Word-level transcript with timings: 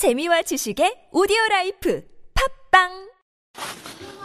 재미와 0.00 0.40
지식의 0.40 1.12
오디오 1.12 1.36
라이프 1.50 2.02
팟빵 2.70 2.88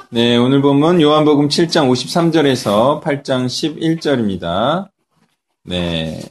네, 0.09 0.37
오늘 0.37 0.61
본문 0.61 1.01
요한복음 1.01 1.49
7장 1.49 1.91
53절에서 1.91 3.03
8장 3.03 3.47
11절입니다. 3.47 4.87
네. 5.65 6.21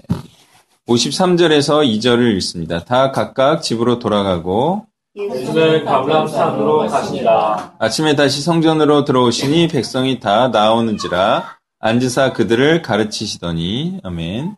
53절에서 0.89 1.85
2절을 1.85 2.35
읽습니다. 2.37 2.85
다 2.87 3.13
각각 3.13 3.61
집으로 3.61 3.99
돌아가고 3.99 4.87
예수는 5.15 5.85
감람산으로 5.85 6.87
가시니라. 6.89 7.75
아침에 7.79 8.17
다시 8.17 8.41
성전으로 8.41 9.05
들어오시니 9.05 9.69
백성이 9.69 10.21
다 10.21 10.49
나오는지라 10.49 11.59
앉으사 11.81 12.33
그들을 12.33 12.81
가르치시더니 12.81 14.01
아멘. 14.05 14.57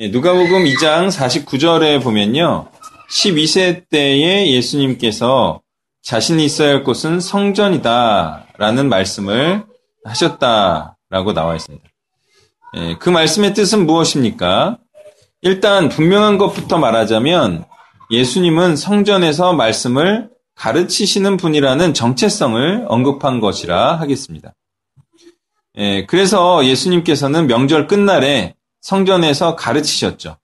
예, 0.00 0.08
누가복음 0.08 0.64
2장 0.64 1.08
49절에 1.08 2.02
보면요. 2.02 2.68
12세 3.10 3.88
때에 3.88 4.52
예수님께서 4.52 5.62
자신이 6.02 6.44
있어야 6.44 6.70
할 6.70 6.84
곳은 6.84 7.20
성전이다 7.20 8.46
라는 8.58 8.88
말씀을 8.88 9.64
하셨다라고 10.04 11.32
나와 11.34 11.56
있습니다. 11.56 11.88
예, 12.76 12.96
그 12.98 13.08
말씀의 13.08 13.54
뜻은 13.54 13.86
무엇입니까? 13.86 14.78
일단 15.40 15.88
분명한 15.88 16.38
것부터 16.38 16.78
말하자면 16.78 17.64
예수님은 18.10 18.76
성전에서 18.76 19.52
말씀을 19.52 20.30
가르치시는 20.54 21.36
분이라는 21.36 21.94
정체성을 21.94 22.86
언급한 22.88 23.40
것이라 23.40 23.96
하겠습니다. 24.00 24.54
예, 25.76 26.04
그래서 26.06 26.64
예수님께서는 26.64 27.46
명절 27.46 27.86
끝날에 27.86 28.54
성전에서 28.80 29.56
가르치셨죠. 29.56 30.36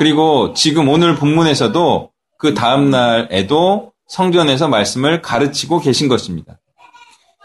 그리고 0.00 0.54
지금 0.54 0.88
오늘 0.88 1.14
본문에서도 1.14 2.10
그 2.38 2.54
다음날에도 2.54 3.92
성전에서 4.08 4.66
말씀을 4.66 5.20
가르치고 5.20 5.80
계신 5.80 6.08
것입니다. 6.08 6.58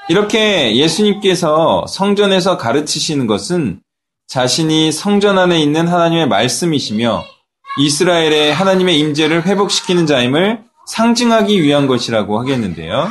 이렇게 0.07 0.77
예수님께서 0.77 1.85
성전에서 1.85 2.55
가르치시는 2.55 3.27
것은 3.27 3.81
자신이 4.27 4.93
성전 4.93 5.37
안에 5.37 5.59
있는 5.59 5.89
하나님의 5.89 6.29
말씀이시며 6.29 7.25
이스라엘의 7.77 8.53
하나님의 8.53 8.99
임재를 8.99 9.45
회복시키는 9.45 10.05
자임을 10.05 10.63
상징하기 10.87 11.61
위한 11.61 11.87
것이라고 11.87 12.39
하겠는데요. 12.39 13.09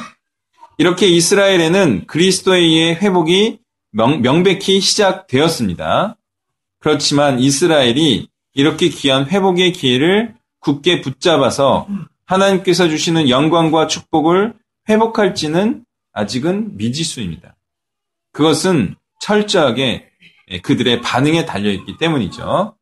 이렇게 0.78 1.06
이스라엘에는 1.06 2.06
그리스도에 2.06 2.60
의해 2.60 2.94
회복이 2.94 3.58
명, 3.90 4.22
명백히 4.22 4.80
시작되었습니다. 4.80 6.16
그렇지만 6.80 7.40
이스라엘이 7.40 8.28
이렇게 8.54 8.88
귀한 8.88 9.26
회복의 9.26 9.72
기회를 9.72 10.34
굳게 10.60 11.00
붙잡아서 11.02 11.86
하나님께서 12.26 12.88
주시는 12.88 13.28
영광과 13.28 13.86
축복을 13.86 14.54
회복할지는 14.88 15.84
아직은 16.12 16.76
미지수입니다. 16.76 17.56
그것은 18.32 18.94
철저하게 19.20 20.08
그들의 20.62 21.00
반응에 21.02 21.44
달려있기 21.44 21.96
때문이죠. 21.98 22.76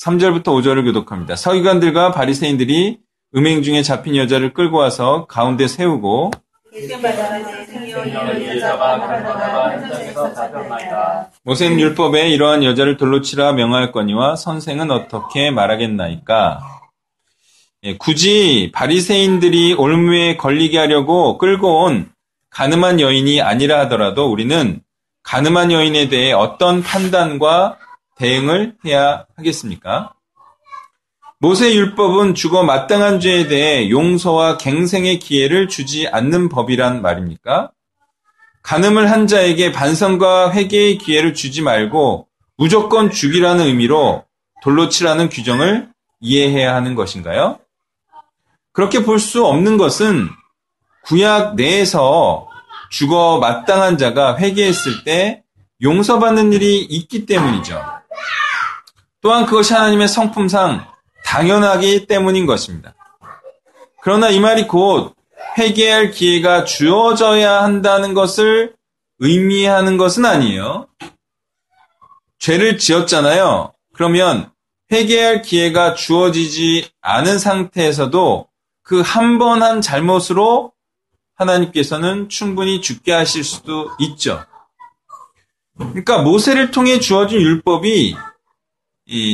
3절부터 0.00 0.44
5절을 0.44 0.84
교독합니다. 0.84 1.36
서기관들과 1.36 2.12
바리새인들이 2.12 3.00
음행 3.34 3.62
중에 3.62 3.82
잡힌 3.82 4.16
여자를 4.16 4.54
끌고 4.54 4.76
와서 4.76 5.26
가운데 5.26 5.66
세우고 5.66 6.30
모세는 11.42 11.80
율법에 11.80 12.28
이러한 12.28 12.64
여자를 12.64 12.96
돌로 12.96 13.20
치라 13.22 13.52
명하였거니와 13.52 14.36
선생은 14.36 14.90
어떻게 14.90 15.50
말하겠나이까? 15.50 16.60
예, 17.84 17.96
굳이 17.96 18.70
바리새인들이 18.74 19.74
올무에 19.74 20.36
걸리게 20.36 20.78
하려고 20.78 21.38
끌고 21.38 21.84
온 21.84 22.10
가늠한 22.50 23.00
여인이 23.00 23.40
아니라 23.40 23.80
하더라도 23.80 24.30
우리는 24.30 24.80
가늠한 25.22 25.72
여인에 25.72 26.08
대해 26.08 26.32
어떤 26.32 26.82
판단과 26.82 27.78
대응을 28.16 28.76
해야 28.84 29.26
하겠습니까? 29.36 30.12
모세 31.40 31.72
율법은 31.72 32.34
죽어 32.34 32.64
마땅한 32.64 33.20
죄에 33.20 33.46
대해 33.46 33.90
용서와 33.90 34.58
갱생의 34.58 35.20
기회를 35.20 35.68
주지 35.68 36.08
않는 36.08 36.48
법이란 36.48 37.00
말입니까? 37.00 37.70
간음을 38.62 39.08
한 39.10 39.28
자에게 39.28 39.70
반성과 39.70 40.52
회개의 40.52 40.98
기회를 40.98 41.34
주지 41.34 41.62
말고 41.62 42.26
무조건 42.56 43.10
죽이라는 43.10 43.64
의미로 43.64 44.24
돌로 44.62 44.88
치라는 44.88 45.28
규정을 45.28 45.88
이해해야 46.20 46.74
하는 46.74 46.96
것인가요? 46.96 47.60
그렇게 48.72 49.04
볼 49.04 49.20
수 49.20 49.46
없는 49.46 49.76
것은 49.76 50.28
구약 51.04 51.54
내에서 51.54 52.48
죽어 52.90 53.38
마땅한 53.38 53.96
자가 53.96 54.36
회개했을 54.38 55.04
때 55.04 55.44
용서받는 55.82 56.52
일이 56.52 56.80
있기 56.82 57.26
때문이죠. 57.26 57.80
또한 59.20 59.46
그것이 59.46 59.72
하나님의 59.72 60.08
성품상 60.08 60.97
당연하기 61.28 62.06
때문인 62.06 62.46
것입니다. 62.46 62.94
그러나 64.00 64.30
이 64.30 64.40
말이 64.40 64.66
곧 64.66 65.14
회개할 65.58 66.10
기회가 66.10 66.64
주어져야 66.64 67.62
한다는 67.62 68.14
것을 68.14 68.74
의미하는 69.18 69.98
것은 69.98 70.24
아니에요. 70.24 70.86
죄를 72.38 72.78
지었잖아요. 72.78 73.74
그러면 73.92 74.50
회개할 74.90 75.42
기회가 75.42 75.92
주어지지 75.92 76.88
않은 77.02 77.38
상태에서도 77.38 78.48
그 78.82 79.02
한 79.02 79.38
번한 79.38 79.82
잘못으로 79.82 80.72
하나님께서는 81.34 82.30
충분히 82.30 82.80
죽게 82.80 83.12
하실 83.12 83.44
수도 83.44 83.90
있죠. 83.98 84.42
그러니까 85.76 86.22
모세를 86.22 86.70
통해 86.70 86.98
주어진 86.98 87.38
율법이 87.38 88.16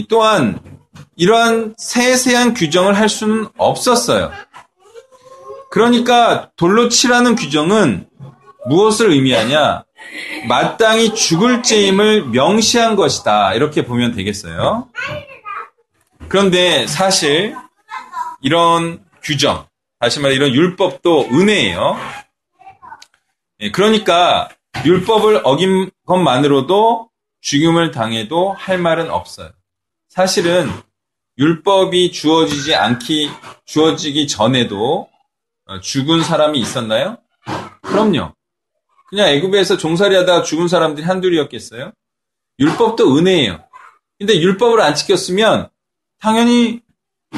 또한 0.08 0.73
이러한 1.16 1.74
세세한 1.78 2.54
규정을 2.54 2.96
할 2.96 3.08
수는 3.08 3.48
없었어요. 3.56 4.32
그러니까 5.70 6.50
돌로 6.56 6.88
치라는 6.88 7.34
규정은 7.34 8.08
무엇을 8.66 9.10
의미하냐? 9.10 9.84
마땅히 10.48 11.14
죽을 11.14 11.62
죄임을 11.62 12.26
명시한 12.26 12.96
것이다. 12.96 13.54
이렇게 13.54 13.84
보면 13.84 14.12
되겠어요. 14.12 14.88
그런데 16.28 16.86
사실 16.86 17.56
이런 18.40 19.04
규정, 19.22 19.66
다시 19.98 20.20
말해 20.20 20.34
이런 20.34 20.52
율법도 20.52 21.28
은혜예요. 21.32 21.96
그러니까 23.72 24.48
율법을 24.84 25.40
어긴 25.44 25.90
것만으로도 26.06 27.08
죽임을 27.40 27.90
당해도 27.90 28.52
할 28.52 28.78
말은 28.78 29.10
없어요. 29.10 29.50
사실은 30.14 30.70
율법이 31.38 32.12
주어지지 32.12 32.76
않기, 32.76 33.28
주어지기 33.64 34.28
전에도 34.28 35.08
죽은 35.82 36.22
사람이 36.22 36.60
있었나요? 36.60 37.18
그럼요. 37.82 38.32
그냥 39.08 39.26
애굽에서 39.30 39.76
종살이 39.76 40.14
하다가 40.14 40.44
죽은 40.44 40.68
사람들이 40.68 41.04
한둘이었겠어요? 41.04 41.90
율법도 42.60 43.16
은혜예요. 43.18 43.64
근데 44.20 44.40
율법을 44.40 44.80
안 44.80 44.94
지켰으면 44.94 45.68
당연히 46.20 46.80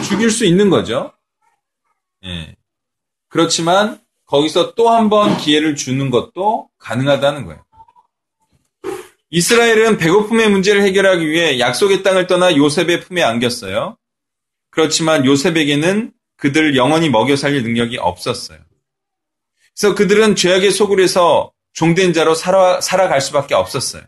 죽일 0.05 0.31
수 0.31 0.45
있는 0.45 0.69
거죠. 0.69 1.15
예. 2.25 2.57
그렇지만 3.29 3.99
거기서 4.27 4.75
또 4.75 4.91
한 4.91 5.09
번 5.09 5.39
기회를 5.39 5.77
주는 5.77 6.11
것도 6.11 6.69
가능하다는 6.77 7.47
거예요. 7.47 7.65
이스라엘은 9.31 9.99
배고픔의 9.99 10.51
문제를 10.51 10.83
해결하기 10.83 11.29
위해 11.29 11.59
약속의 11.59 12.03
땅을 12.03 12.27
떠나 12.27 12.57
요셉의 12.57 13.01
품에 13.01 13.23
안겼어요. 13.23 13.97
그렇지만 14.71 15.25
요셉에게는 15.25 16.13
그들을 16.37 16.77
영원히 16.77 17.09
먹여 17.09 17.35
살릴 17.35 17.63
능력이 17.63 17.99
없었어요. 17.99 18.59
그래서 19.75 19.95
그들은 19.95 20.37
죄악의 20.37 20.71
소굴에서 20.71 21.53
종된 21.73 22.13
자로 22.13 22.35
살아, 22.35 22.81
살아갈 22.81 23.21
수밖에 23.21 23.55
없었어요. 23.55 24.03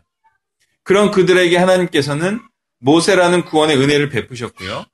그런 0.83 1.11
그들에게 1.11 1.55
하나님께서는 1.57 2.39
모세라는 2.79 3.45
구원의 3.45 3.77
은혜를 3.77 4.09
베푸셨고요. 4.09 4.85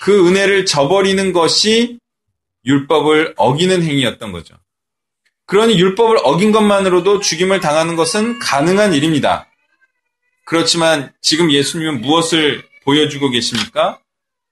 그 0.00 0.28
은혜를 0.28 0.66
저버리는 0.66 1.32
것이 1.32 1.98
율법을 2.64 3.34
어기는 3.36 3.82
행위였던 3.82 4.32
거죠. 4.32 4.54
그러니 5.46 5.78
율법을 5.78 6.18
어긴 6.22 6.52
것만으로도 6.52 7.20
죽임을 7.20 7.60
당하는 7.60 7.96
것은 7.96 8.38
가능한 8.38 8.94
일입니다. 8.94 9.49
그렇지만 10.50 11.12
지금 11.20 11.52
예수님은 11.52 12.00
무엇을 12.00 12.64
보여주고 12.82 13.30
계십니까? 13.30 14.00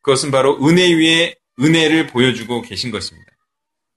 그것은 0.00 0.30
바로 0.30 0.56
은혜 0.64 0.94
위에 0.94 1.34
은혜를 1.58 2.06
보여주고 2.06 2.62
계신 2.62 2.92
것입니다. 2.92 3.32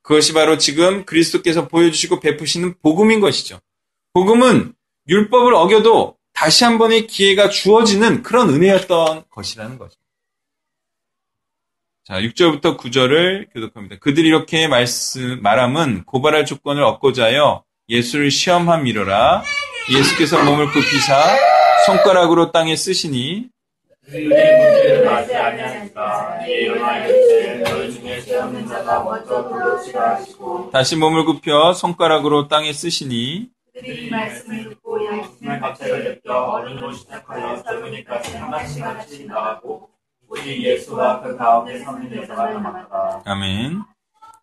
그것이 0.01 0.33
바로 0.33 0.57
지금 0.57 1.05
그리스도께서 1.05 1.67
보여주시고 1.67 2.19
베푸시는 2.19 2.79
복음인 2.81 3.19
것이죠. 3.19 3.59
복음은 4.13 4.73
율법을 5.09 5.53
어겨도 5.53 6.17
다시 6.33 6.63
한 6.63 6.79
번의 6.79 7.05
기회가 7.05 7.49
주어지는 7.49 8.23
그런 8.23 8.49
은혜였던 8.49 9.25
것이라는 9.29 9.77
거죠. 9.77 9.95
자, 12.03 12.19
6절부터 12.19 12.79
9절을 12.79 13.53
교독합니다. 13.53 13.97
그들이 13.99 14.27
이렇게 14.27 14.67
말씀, 14.67 15.39
말함은 15.43 16.05
고발할 16.05 16.47
조건을 16.47 16.81
얻고자 16.81 17.25
하여 17.25 17.63
예수를 17.89 18.31
시험함이로라. 18.31 19.43
예수께서 19.93 20.43
몸을 20.43 20.71
굽히사 20.71 21.60
손가락으로 21.85 22.51
땅에 22.51 22.75
쓰시니 22.75 23.49
다시 30.71 30.95
몸을 30.95 31.25
굽혀 31.25 31.73
손가락으로 31.73 32.47
땅에 32.47 32.73
쓰시니. 32.73 33.49
아멘. 43.25 43.81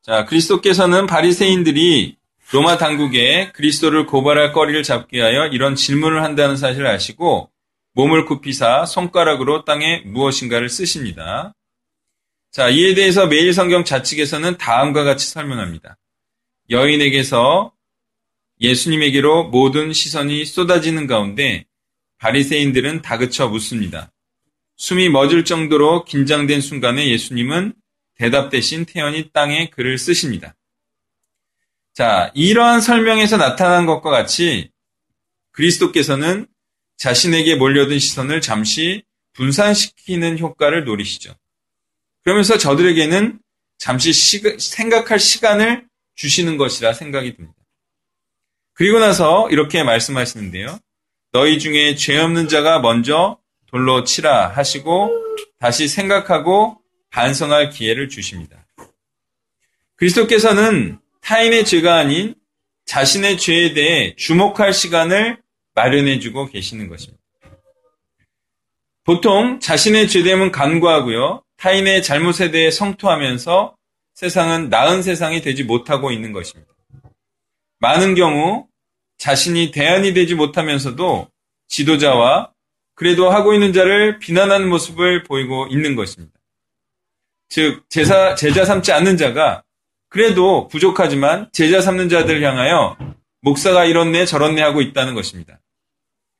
자, 0.02 0.24
그리스도께서는 0.24 1.06
바리새인들이 1.06 2.17
로마 2.50 2.78
당국에 2.78 3.52
그리스도를 3.52 4.06
고발할 4.06 4.52
거리를 4.52 4.82
잡기 4.82 5.16
위하여 5.16 5.46
이런 5.48 5.74
질문을 5.74 6.22
한다는 6.22 6.56
사실을 6.56 6.86
아시고 6.86 7.50
몸을 7.92 8.24
굽히사 8.24 8.86
손가락으로 8.86 9.64
땅에 9.64 10.02
무엇인가를 10.06 10.70
쓰십니다. 10.70 11.54
자, 12.50 12.70
이에 12.70 12.94
대해서 12.94 13.26
매일 13.26 13.52
성경 13.52 13.84
좌측에서는 13.84 14.56
다음과 14.56 15.04
같이 15.04 15.28
설명합니다. 15.28 15.98
여인에게서 16.70 17.72
예수님에게로 18.60 19.48
모든 19.50 19.92
시선이 19.92 20.44
쏟아지는 20.46 21.06
가운데 21.06 21.66
바리새인들은 22.18 23.02
다그쳐 23.02 23.48
묻습니다. 23.48 24.10
숨이 24.76 25.10
멎을 25.10 25.44
정도로 25.44 26.04
긴장된 26.04 26.60
순간에 26.60 27.08
예수님은 27.08 27.74
대답 28.16 28.48
대신 28.48 28.86
태연히 28.86 29.30
땅에 29.32 29.68
글을 29.70 29.98
쓰십니다. 29.98 30.54
자, 31.98 32.30
이러한 32.32 32.80
설명에서 32.80 33.38
나타난 33.38 33.84
것과 33.84 34.10
같이 34.10 34.70
그리스도께서는 35.50 36.46
자신에게 36.96 37.56
몰려든 37.56 37.98
시선을 37.98 38.40
잠시 38.40 39.02
분산시키는 39.32 40.38
효과를 40.38 40.84
노리시죠. 40.84 41.34
그러면서 42.22 42.56
저들에게는 42.56 43.40
잠시 43.78 44.12
시가, 44.12 44.58
생각할 44.60 45.18
시간을 45.18 45.88
주시는 46.14 46.56
것이라 46.56 46.92
생각이 46.92 47.34
듭니다. 47.34 47.58
그리고 48.74 49.00
나서 49.00 49.50
이렇게 49.50 49.82
말씀하시는데요. 49.82 50.78
너희 51.32 51.58
중에 51.58 51.96
죄 51.96 52.16
없는 52.16 52.46
자가 52.46 52.78
먼저 52.78 53.40
돌로 53.66 54.04
치라 54.04 54.46
하시고 54.46 55.10
다시 55.58 55.88
생각하고 55.88 56.80
반성할 57.10 57.70
기회를 57.70 58.08
주십니다. 58.08 58.68
그리스도께서는 59.96 61.00
타인의 61.20 61.64
죄가 61.64 61.96
아닌 61.96 62.34
자신의 62.86 63.38
죄에 63.38 63.74
대해 63.74 64.14
주목할 64.16 64.72
시간을 64.72 65.40
마련해 65.74 66.20
주고 66.20 66.48
계시는 66.48 66.88
것입니다. 66.88 67.22
보통 69.04 69.60
자신의 69.60 70.08
죄됨은 70.08 70.52
간과하고요. 70.52 71.42
타인의 71.56 72.02
잘못에 72.02 72.50
대해 72.50 72.70
성토하면서 72.70 73.76
세상은 74.14 74.68
나은 74.68 75.02
세상이 75.02 75.42
되지 75.42 75.64
못하고 75.64 76.10
있는 76.10 76.32
것입니다. 76.32 76.72
많은 77.78 78.14
경우 78.14 78.66
자신이 79.18 79.70
대안이 79.70 80.14
되지 80.14 80.34
못하면서도 80.34 81.28
지도자와 81.68 82.52
그래도 82.94 83.30
하고 83.30 83.54
있는 83.54 83.72
자를 83.72 84.18
비난하는 84.18 84.68
모습을 84.68 85.22
보이고 85.22 85.68
있는 85.68 85.94
것입니다. 85.94 86.34
즉, 87.48 87.84
제사, 87.88 88.34
제자 88.34 88.64
삼지 88.64 88.92
않는 88.92 89.16
자가 89.16 89.62
그래도 90.08 90.68
부족하지만 90.68 91.48
제자 91.52 91.80
삼는 91.80 92.08
자들을 92.08 92.42
향하여 92.42 92.96
목사가 93.40 93.84
이렇네 93.84 94.24
저렇네 94.24 94.62
하고 94.62 94.80
있다는 94.80 95.14
것입니다. 95.14 95.60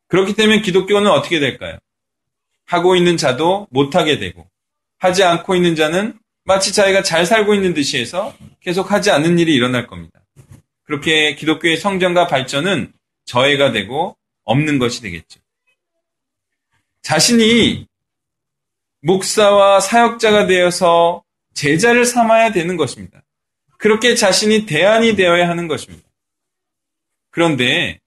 그렇기 0.08 0.34
때문에 0.34 0.62
기독교는 0.62 1.10
어떻게 1.10 1.38
될까요? 1.38 1.78
하고 2.64 2.96
있는 2.96 3.16
자도 3.16 3.66
못하게 3.70 4.18
되고 4.18 4.48
하지 4.98 5.22
않고 5.22 5.54
있는 5.54 5.74
자는 5.74 6.18
마치 6.44 6.72
자기가 6.72 7.02
잘 7.02 7.26
살고 7.26 7.54
있는 7.54 7.74
듯이 7.74 7.98
해서 7.98 8.34
계속 8.60 8.90
하지 8.90 9.10
않는 9.10 9.38
일이 9.38 9.54
일어날 9.54 9.86
겁니다. 9.86 10.20
그렇게 10.84 11.34
기독교의 11.34 11.76
성장과 11.76 12.26
발전은 12.26 12.92
저해가 13.26 13.72
되고 13.72 14.16
없는 14.44 14.78
것이 14.78 15.02
되겠죠. 15.02 15.40
자신이 17.02 17.86
목사와 19.02 19.80
사역자가 19.80 20.46
되어서 20.46 21.22
제자를 21.52 22.04
삼아야 22.04 22.52
되는 22.52 22.76
것입니다. 22.76 23.22
그렇게 23.78 24.14
자신이 24.14 24.66
대안이 24.66 25.16
되어야 25.16 25.48
하는 25.48 25.68
것입니다. 25.68 26.06
그런데 27.30 28.00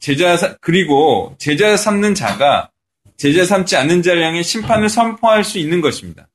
제자 0.00 0.56
그리고 0.60 1.36
제자 1.38 1.76
삼는 1.76 2.14
자가 2.14 2.70
제자 3.16 3.44
삼지 3.44 3.76
않는 3.76 4.02
자를 4.02 4.22
향해 4.22 4.42
심판을 4.42 4.88
선포할 4.88 5.44
수 5.44 5.58
있는 5.58 5.80
것입니다. 5.80 6.28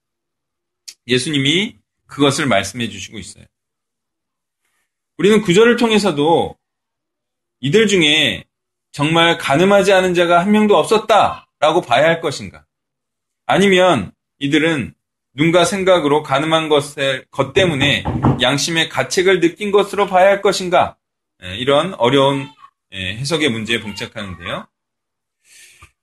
예수님이 1.07 1.75
그것을 2.07 2.45
말씀해 2.45 2.89
주시고 2.89 3.17
있어요. 3.19 3.45
우리는 5.17 5.41
구절을 5.41 5.77
통해서도 5.77 6.57
이들 7.59 7.87
중에 7.87 8.43
정말 8.91 9.37
가늠하지 9.37 9.93
않은 9.93 10.13
자가 10.13 10.41
한 10.41 10.51
명도 10.51 10.77
없었다라고 10.77 11.81
봐야 11.81 12.05
할 12.05 12.21
것인가? 12.21 12.65
아니면 13.45 14.11
이들은 14.39 14.93
눈과 15.33 15.65
생각으로 15.65 16.23
가늠한 16.23 16.69
것을, 16.69 17.25
것 17.31 17.53
때문에 17.53 18.03
양심의 18.41 18.89
가책을 18.89 19.39
느낀 19.39 19.71
것으로 19.71 20.07
봐야 20.07 20.27
할 20.27 20.41
것인가? 20.41 20.97
이런 21.57 21.93
어려운 21.95 22.47
해석의 22.93 23.49
문제에 23.49 23.79
봉착하는데요. 23.79 24.67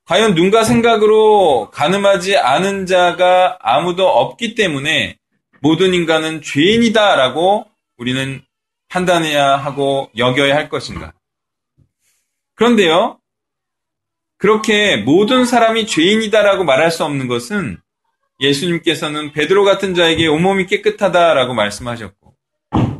과연 0.05 0.33
눈과 0.33 0.63
생각으로 0.63 1.69
가늠하지 1.71 2.37
않은 2.37 2.87
자가 2.87 3.59
아무도 3.61 4.07
없기 4.07 4.55
때문에 4.55 5.17
모든 5.61 5.93
인간은 5.93 6.41
죄인이다라고 6.41 7.67
우리는 7.97 8.41
판단해야 8.87 9.57
하고 9.57 10.09
여겨야 10.17 10.55
할 10.55 10.67
것인가? 10.69 11.13
그런데요, 12.55 13.19
그렇게 14.37 14.97
모든 14.97 15.45
사람이 15.45 15.85
죄인이다라고 15.85 16.63
말할 16.63 16.89
수 16.89 17.05
없는 17.05 17.27
것은 17.27 17.79
예수님께서는 18.39 19.31
베드로 19.33 19.63
같은 19.63 19.95
자에게 19.95 20.27
온몸이 20.27 20.67
깨끗하다라고 20.67 21.53
말씀하셨고, 21.53 22.35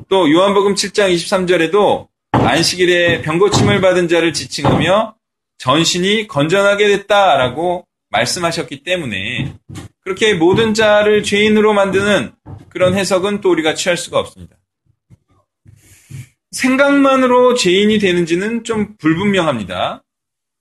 또 0.09 0.31
요한복음 0.31 0.75
7장 0.75 1.13
23절에도 1.13 2.07
안식일에 2.31 3.21
병고침을 3.21 3.81
받은 3.81 4.07
자를 4.07 4.33
지칭하며 4.33 5.15
전신이 5.59 6.27
건전하게 6.27 6.87
됐다라고 6.87 7.85
말씀하셨기 8.09 8.83
때문에 8.83 9.53
그렇게 10.01 10.33
모든 10.33 10.73
자를 10.73 11.21
죄인으로 11.21 11.73
만드는 11.73 12.33
그런 12.69 12.95
해석은 12.95 13.41
또 13.41 13.51
우리가 13.51 13.75
취할 13.75 13.97
수가 13.97 14.19
없습니다. 14.19 14.55
생각만으로 16.51 17.53
죄인이 17.53 17.99
되는지는 17.99 18.63
좀 18.63 18.95
불분명합니다. 18.97 20.03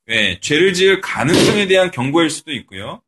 왜? 0.07 0.39
죄를 0.41 0.75
지을 0.75 1.01
가능성에 1.01 1.67
대한 1.67 1.91
경고일 1.91 2.29
수도 2.29 2.53
있고요. 2.53 3.01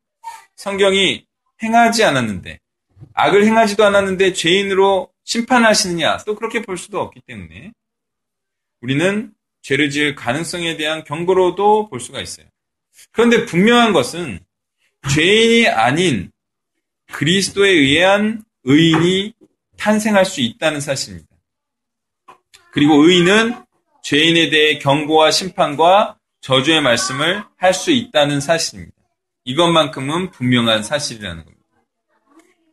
성경이 0.55 1.25
행하지 1.63 2.03
않았는데, 2.03 2.59
악을 3.13 3.45
행하지도 3.45 3.83
않았는데 3.85 4.33
죄인으로 4.33 5.11
심판하시느냐, 5.23 6.17
또 6.25 6.35
그렇게 6.35 6.61
볼 6.61 6.77
수도 6.77 7.01
없기 7.01 7.21
때문에 7.25 7.71
우리는 8.81 9.33
죄를 9.61 9.89
지을 9.89 10.15
가능성에 10.15 10.77
대한 10.77 11.03
경고로도 11.03 11.89
볼 11.89 11.99
수가 11.99 12.21
있어요. 12.21 12.47
그런데 13.11 13.45
분명한 13.45 13.93
것은 13.93 14.39
죄인이 15.13 15.67
아닌 15.67 16.31
그리스도에 17.11 17.69
의한 17.69 18.43
의인이 18.63 19.33
탄생할 19.77 20.25
수 20.25 20.41
있다는 20.41 20.79
사실입니다. 20.79 21.27
그리고 22.71 23.05
의인은 23.05 23.55
죄인에 24.03 24.49
대해 24.49 24.79
경고와 24.79 25.31
심판과 25.31 26.17
저주의 26.41 26.81
말씀을 26.81 27.43
할 27.57 27.73
수 27.73 27.91
있다는 27.91 28.41
사실입니다. 28.41 29.00
이것만큼은 29.43 30.31
분명한 30.31 30.83
사실이라는 30.83 31.43
겁니다. 31.43 31.61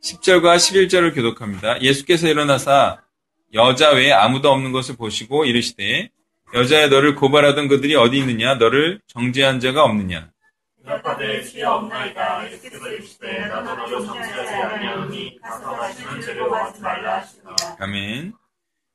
10절과 0.03 0.55
11절을 0.55 1.15
교독합니다. 1.15 1.81
예수께서 1.81 2.27
일어나사 2.27 3.01
여자 3.53 3.91
외에 3.91 4.11
아무도 4.11 4.51
없는 4.51 4.71
것을 4.71 4.95
보시고 4.95 5.45
이르시되 5.45 6.09
여자야 6.53 6.87
너를 6.87 7.15
고발하던 7.15 7.67
그들이 7.67 7.95
어디 7.95 8.17
있느냐 8.19 8.55
너를 8.55 9.01
정죄한 9.07 9.59
자가 9.59 9.83
없느냐 9.83 10.31
아멘. 17.79 18.33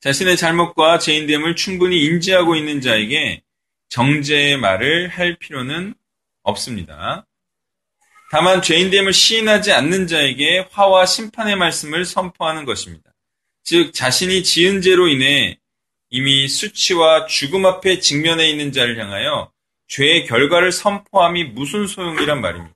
자신의 0.00 0.36
잘못과 0.36 0.98
죄인됨을 0.98 1.56
충분히 1.56 2.04
인지하고 2.04 2.56
있는 2.56 2.80
자에게 2.80 3.42
정죄의 3.88 4.58
말을 4.58 5.08
할 5.08 5.36
필요는 5.38 5.94
없습니다. 6.42 7.26
다만 8.34 8.62
죄인됨을 8.62 9.12
시인하지 9.12 9.70
않는 9.70 10.08
자에게 10.08 10.66
화와 10.72 11.06
심판의 11.06 11.54
말씀을 11.54 12.04
선포하는 12.04 12.64
것입니다. 12.64 13.14
즉 13.62 13.94
자신이 13.94 14.42
지은 14.42 14.82
죄로 14.82 15.06
인해 15.06 15.60
이미 16.10 16.48
수치와 16.48 17.26
죽음 17.26 17.64
앞에 17.64 18.00
직면해 18.00 18.50
있는 18.50 18.72
자를 18.72 19.00
향하여 19.00 19.52
죄의 19.86 20.26
결과를 20.26 20.72
선포함이 20.72 21.44
무슨 21.44 21.86
소용이란 21.86 22.40
말입니다. 22.40 22.74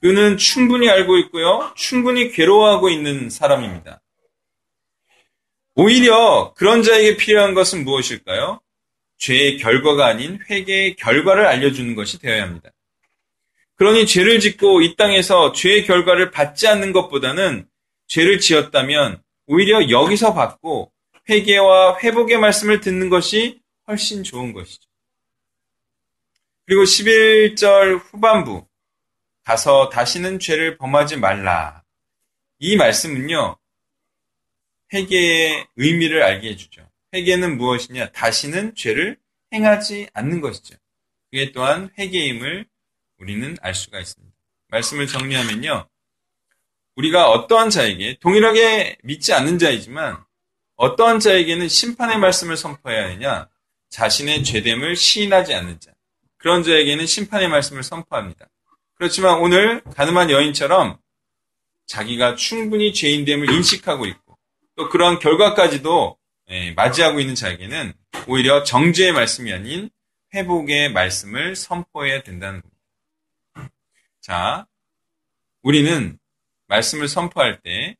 그는 0.00 0.36
충분히 0.36 0.88
알고 0.88 1.18
있고요. 1.18 1.72
충분히 1.74 2.30
괴로워하고 2.30 2.88
있는 2.88 3.30
사람입니다. 3.30 4.00
오히려 5.74 6.54
그런 6.56 6.84
자에게 6.84 7.16
필요한 7.16 7.54
것은 7.54 7.82
무엇일까요? 7.82 8.60
죄의 9.18 9.58
결과가 9.58 10.06
아닌 10.06 10.38
회개의 10.48 10.94
결과를 10.94 11.46
알려주는 11.46 11.96
것이 11.96 12.20
되어야 12.20 12.44
합니다. 12.44 12.70
그러니 13.80 14.06
죄를 14.06 14.40
짓고 14.40 14.82
이 14.82 14.94
땅에서 14.94 15.52
죄의 15.52 15.86
결과를 15.86 16.32
받지 16.32 16.68
않는 16.68 16.92
것보다는 16.92 17.66
죄를 18.08 18.38
지었다면 18.38 19.22
오히려 19.46 19.88
여기서 19.88 20.34
받고 20.34 20.92
회개와 21.30 21.98
회복의 22.00 22.36
말씀을 22.36 22.80
듣는 22.80 23.08
것이 23.08 23.62
훨씬 23.88 24.22
좋은 24.22 24.52
것이죠. 24.52 24.86
그리고 26.66 26.82
11절 26.82 28.02
후반부 28.04 28.66
가서 29.44 29.88
다시는 29.88 30.40
죄를 30.40 30.76
범하지 30.76 31.16
말라. 31.16 31.82
이 32.58 32.76
말씀은요. 32.76 33.56
회개의 34.92 35.68
의미를 35.76 36.22
알게 36.22 36.50
해주죠. 36.50 36.86
회개는 37.14 37.56
무엇이냐? 37.56 38.12
다시는 38.12 38.74
죄를 38.74 39.16
행하지 39.54 40.10
않는 40.12 40.42
것이죠. 40.42 40.76
그게 41.30 41.50
또한 41.52 41.88
회개임을 41.98 42.66
우리는 43.20 43.56
알 43.60 43.74
수가 43.74 44.00
있습니다. 44.00 44.34
말씀을 44.68 45.06
정리하면요. 45.06 45.86
우리가 46.96 47.30
어떠한 47.30 47.70
자에게 47.70 48.18
동일하게 48.20 48.98
믿지 49.02 49.32
않는 49.32 49.58
자이지만 49.58 50.22
어떠한 50.76 51.20
자에게는 51.20 51.68
심판의 51.68 52.18
말씀을 52.18 52.56
선포해야 52.56 53.04
하느냐? 53.04 53.48
자신의 53.90 54.44
죄됨을 54.44 54.96
시인하지 54.96 55.54
않는 55.54 55.78
자. 55.80 55.92
그런 56.38 56.62
자에게는 56.62 57.06
심판의 57.06 57.48
말씀을 57.48 57.82
선포합니다. 57.82 58.46
그렇지만 58.94 59.40
오늘 59.40 59.82
가늠한 59.94 60.30
여인처럼 60.30 60.98
자기가 61.86 62.36
충분히 62.36 62.94
죄인됨을 62.94 63.50
인식하고 63.50 64.06
있고 64.06 64.38
또 64.76 64.88
그런 64.88 65.18
결과까지도 65.18 66.16
예, 66.50 66.72
맞이하고 66.72 67.20
있는 67.20 67.34
자에게는 67.34 67.92
오히려 68.26 68.62
정죄의 68.64 69.12
말씀이 69.12 69.52
아닌 69.52 69.90
회복의 70.34 70.92
말씀을 70.92 71.56
선포해야 71.56 72.22
된다는 72.22 72.60
겁니다. 72.60 72.69
자, 74.30 74.64
우리는 75.62 76.16
말씀을 76.68 77.08
선포할 77.08 77.60
때 77.62 77.96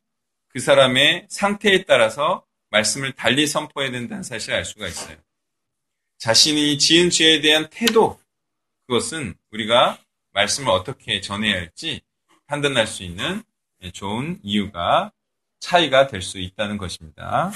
그 0.53 0.59
사람의 0.59 1.27
상태에 1.29 1.85
따라서 1.85 2.45
말씀을 2.71 3.13
달리 3.13 3.47
선포해야 3.47 3.91
된다는 3.93 4.23
사실을 4.25 4.57
알 4.59 4.65
수가 4.65 4.87
있어요. 4.89 5.17
자신이 6.19 6.79
지은 6.79 7.11
죄에 7.11 7.41
대한 7.41 7.69
태도, 7.71 8.21
그것은 8.87 9.35
우리가 9.51 9.99
말씀을 10.33 10.71
어떻게 10.71 11.21
전해야 11.21 11.55
할지 11.55 12.01
판단할 12.47 12.87
수 12.89 13.03
있는 13.05 13.43
좋은 13.93 14.39
이유가 14.43 15.13
차이가 15.61 16.07
될 16.09 16.21
수 16.21 16.39
있다는 16.39 16.79
것입니다. 16.79 17.53